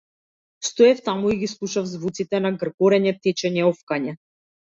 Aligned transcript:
Стоев 0.67 1.01
таму 1.09 1.25
и 1.33 1.35
ги 1.41 1.49
слушав 1.51 1.91
звуците 1.91 2.41
на 2.45 2.51
гргорење, 2.63 3.15
течење, 3.27 3.67
офкање. 3.71 4.17